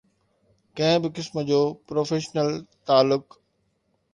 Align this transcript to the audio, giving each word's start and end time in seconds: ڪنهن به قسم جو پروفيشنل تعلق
ڪنهن 0.77 0.97
به 1.03 1.09
قسم 1.19 1.35
جو 1.49 1.59
پروفيشنل 1.87 2.51
تعلق 2.87 3.23